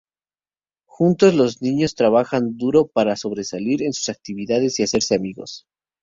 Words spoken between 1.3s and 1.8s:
los